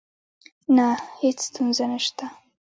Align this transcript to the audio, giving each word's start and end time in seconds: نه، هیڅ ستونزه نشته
نه، 0.75 0.87
هیڅ 1.21 1.37
ستونزه 1.47 1.85
نشته 1.91 2.25